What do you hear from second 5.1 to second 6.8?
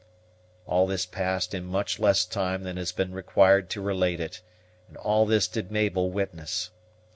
this did Mabel witness.